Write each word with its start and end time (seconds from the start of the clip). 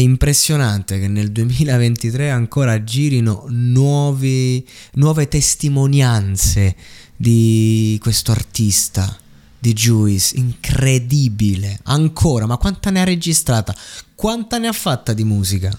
Impressionante 0.00 1.00
che 1.00 1.08
nel 1.08 1.32
2023 1.32 2.30
ancora 2.30 2.84
girino 2.84 3.46
nuovi, 3.48 4.66
nuove 4.94 5.28
testimonianze 5.28 6.76
di 7.16 7.98
questo 8.00 8.30
artista, 8.30 9.16
di 9.58 9.72
Juice, 9.72 10.36
incredibile, 10.36 11.80
ancora, 11.84 12.46
ma 12.46 12.58
quanta 12.58 12.90
ne 12.90 13.00
ha 13.00 13.04
registrata, 13.04 13.74
quanta 14.14 14.58
ne 14.58 14.68
ha 14.68 14.72
fatta 14.72 15.12
di 15.12 15.24
musica? 15.24 15.76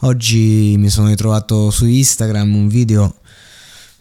Oggi 0.00 0.74
mi 0.78 0.88
sono 0.88 1.08
ritrovato 1.08 1.70
su 1.70 1.86
Instagram 1.86 2.54
un 2.54 2.68
video 2.68 3.16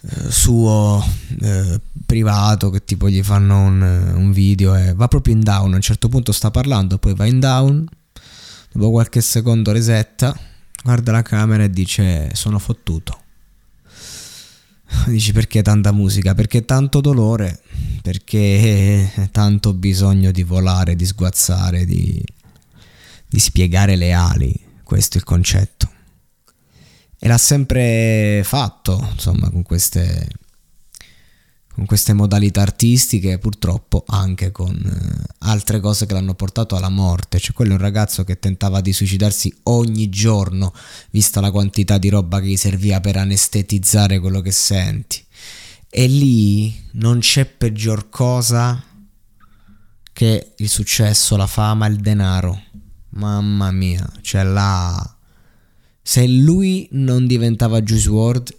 eh, 0.01 0.31
suo 0.31 1.03
eh, 1.41 1.79
privato 2.05 2.69
che 2.69 2.85
tipo 2.85 3.09
gli 3.09 3.21
fanno 3.21 3.61
un, 3.61 3.81
un 4.15 4.31
video 4.31 4.73
e 4.75 4.93
va 4.93 5.07
proprio 5.07 5.33
in 5.33 5.41
down, 5.41 5.73
a 5.73 5.75
un 5.75 5.81
certo 5.81 6.07
punto 6.07 6.31
sta 6.31 6.49
parlando, 6.49 6.97
poi 6.97 7.13
va 7.13 7.25
in 7.25 7.39
down 7.39 7.87
Dopo 8.73 8.91
qualche 8.91 9.19
secondo 9.21 9.71
resetta, 9.71 10.37
guarda 10.83 11.11
la 11.11 11.21
camera 11.21 11.63
e 11.63 11.69
dice 11.69 12.33
sono 12.33 12.57
fottuto. 12.57 13.19
Dici 15.07 15.33
perché 15.33 15.61
tanta 15.61 15.91
musica? 15.91 16.33
Perché 16.33 16.63
tanto 16.63 17.01
dolore? 17.01 17.61
Perché 18.01 19.29
tanto 19.31 19.73
bisogno 19.73 20.31
di 20.31 20.43
volare, 20.43 20.95
di 20.95 21.05
sguazzare, 21.05 21.85
di, 21.85 22.23
di 23.27 23.39
spiegare 23.39 23.95
le 23.95 24.13
ali. 24.13 24.57
Questo 24.83 25.15
è 25.15 25.19
il 25.19 25.25
concetto. 25.25 25.89
E 27.19 27.27
l'ha 27.27 27.37
sempre 27.37 28.41
fatto, 28.43 29.09
insomma, 29.13 29.49
con 29.49 29.63
queste 29.63 30.27
con 31.73 31.85
queste 31.85 32.13
modalità 32.13 32.61
artistiche, 32.61 33.37
purtroppo 33.37 34.03
anche 34.07 34.51
con 34.51 34.75
eh, 34.75 35.33
altre 35.39 35.79
cose 35.79 36.05
che 36.05 36.13
l'hanno 36.13 36.33
portato 36.33 36.75
alla 36.75 36.89
morte. 36.89 37.39
Cioè, 37.39 37.53
quello 37.53 37.71
è 37.71 37.75
un 37.75 37.81
ragazzo 37.81 38.23
che 38.23 38.39
tentava 38.39 38.81
di 38.81 38.91
suicidarsi 38.91 39.53
ogni 39.63 40.09
giorno, 40.09 40.73
vista 41.11 41.39
la 41.39 41.51
quantità 41.51 41.97
di 41.97 42.09
roba 42.09 42.39
che 42.41 42.47
gli 42.47 42.57
serviva 42.57 42.99
per 42.99 43.17
anestetizzare 43.17 44.19
quello 44.19 44.41
che 44.41 44.51
senti. 44.51 45.23
E 45.89 46.07
lì 46.07 46.73
non 46.93 47.19
c'è 47.19 47.45
peggior 47.45 48.09
cosa 48.09 48.83
che 50.13 50.53
il 50.57 50.69
successo, 50.69 51.35
la 51.35 51.47
fama, 51.47 51.87
il 51.87 51.97
denaro. 51.97 52.63
Mamma 53.13 53.71
mia, 53.71 54.09
cioè 54.21 54.43
là. 54.43 55.17
Se 56.01 56.25
lui 56.27 56.87
non 56.91 57.27
diventava 57.27 57.81
Juice 57.81 58.09
WRLD, 58.09 58.53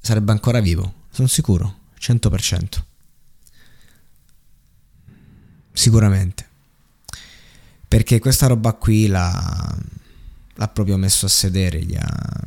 sarebbe 0.00 0.32
ancora 0.32 0.60
vivo, 0.60 1.06
sono 1.10 1.28
sicuro. 1.28 1.79
100%. 2.00 2.82
Sicuramente. 5.72 6.48
Perché 7.86 8.18
questa 8.18 8.46
roba 8.46 8.72
qui 8.74 9.06
l'ha, 9.06 9.78
l'ha 10.54 10.68
proprio 10.68 10.96
messo 10.96 11.26
a 11.26 11.28
sedere, 11.28 11.82
gli 11.82 11.96
ha, 11.96 12.40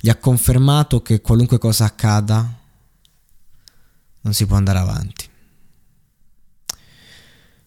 gli 0.00 0.08
ha 0.08 0.16
confermato 0.16 1.02
che 1.02 1.20
qualunque 1.20 1.58
cosa 1.58 1.84
accada 1.84 2.60
non 4.20 4.34
si 4.34 4.46
può 4.46 4.56
andare 4.56 4.78
avanti. 4.78 5.28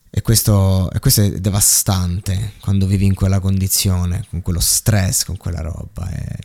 E 0.09 0.21
questo, 0.21 0.89
e 0.91 0.99
questo, 0.99 1.21
è 1.21 1.39
devastante 1.39 2.53
quando 2.59 2.87
vivi 2.87 3.05
in 3.05 3.13
quella 3.13 3.39
condizione, 3.39 4.25
con 4.29 4.41
quello 4.41 4.59
stress, 4.59 5.23
con 5.23 5.37
quella 5.37 5.61
roba. 5.61 6.09
E, 6.09 6.37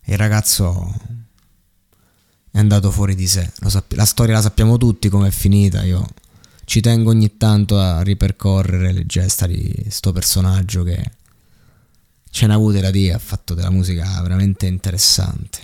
e 0.00 0.12
il 0.12 0.18
ragazzo 0.18 0.92
è 2.52 2.58
andato 2.58 2.90
fuori 2.90 3.14
di 3.14 3.26
sé. 3.26 3.50
Sapp- 3.66 3.94
la 3.94 4.04
storia 4.04 4.34
la 4.34 4.42
sappiamo 4.42 4.76
tutti 4.76 5.08
come 5.08 5.28
è 5.28 5.30
finita. 5.30 5.82
Io 5.84 6.06
ci 6.64 6.82
tengo 6.82 7.10
ogni 7.10 7.38
tanto 7.38 7.80
a 7.80 8.02
ripercorrere 8.02 8.92
le 8.92 9.06
gesta 9.06 9.46
di 9.46 9.74
sto 9.88 10.12
personaggio 10.12 10.82
che 10.82 11.02
ce 12.30 12.46
n'ha 12.46 12.54
avute 12.54 12.80
da 12.80 12.90
dire. 12.90 13.14
Ha 13.14 13.18
fatto 13.18 13.54
della 13.54 13.70
musica 13.70 14.20
veramente 14.20 14.66
interessante, 14.66 15.60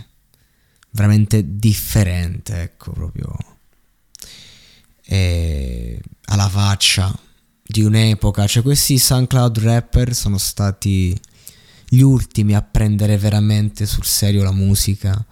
veramente 0.93 1.59
differente. 1.59 2.63
Ecco, 2.63 2.93
proprio. 2.93 3.37
E 5.05 6.01
alla 6.25 6.49
faccia 6.49 7.15
di 7.63 7.83
un'epoca. 7.83 8.47
Cioè, 8.47 8.63
questi 8.63 8.97
SoundCloud 8.99 9.59
rapper 9.59 10.15
sono 10.15 10.39
stati 10.39 11.15
gli 11.87 12.01
ultimi 12.01 12.55
a 12.55 12.63
prendere 12.63 13.19
veramente 13.19 13.85
sul 13.85 14.07
serio 14.07 14.43
la 14.43 14.53
musica 14.53 15.23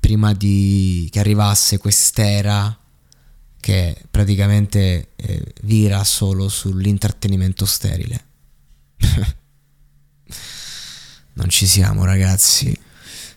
prima 0.00 0.32
di 0.34 1.08
che 1.10 1.20
arrivasse 1.20 1.78
quest'era 1.78 2.76
che 3.60 3.96
praticamente 4.10 5.08
eh, 5.16 5.54
vira 5.62 6.04
solo 6.04 6.48
sull'intrattenimento 6.48 7.66
sterile. 7.66 8.24
non 11.34 11.48
ci 11.48 11.66
siamo 11.66 12.04
ragazzi, 12.04 12.76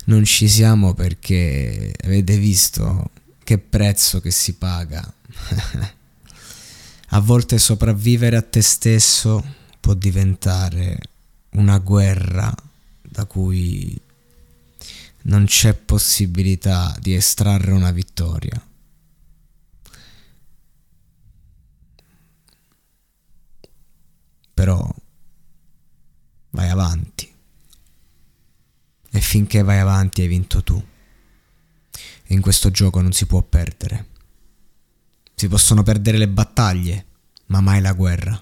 non 0.05 0.23
ci 0.23 0.47
siamo 0.47 0.93
perché 0.93 1.93
avete 2.03 2.37
visto 2.37 3.09
che 3.43 3.57
prezzo 3.57 4.21
che 4.21 4.31
si 4.31 4.53
paga. 4.53 5.13
a 7.13 7.19
volte 7.19 7.57
sopravvivere 7.57 8.37
a 8.37 8.41
te 8.41 8.61
stesso 8.61 9.43
può 9.79 9.93
diventare 9.93 10.97
una 11.51 11.77
guerra 11.79 12.53
da 13.01 13.25
cui 13.25 13.99
non 15.23 15.45
c'è 15.45 15.73
possibilità 15.73 16.95
di 16.99 17.13
estrarre 17.13 17.71
una 17.71 17.91
vittoria. 17.91 18.65
Però 24.53 24.95
vai 26.51 26.69
avanti. 26.69 27.29
E 29.13 29.19
finché 29.19 29.61
vai 29.61 29.79
avanti 29.79 30.21
hai 30.21 30.27
vinto 30.27 30.63
tu. 30.63 30.81
E 32.23 32.33
in 32.33 32.41
questo 32.41 32.71
gioco 32.71 33.01
non 33.01 33.11
si 33.11 33.25
può 33.25 33.41
perdere. 33.41 34.09
Si 35.35 35.47
possono 35.47 35.83
perdere 35.83 36.17
le 36.17 36.29
battaglie, 36.29 37.05
ma 37.47 37.61
mai 37.61 37.81
la 37.81 37.93
guerra. 37.93 38.41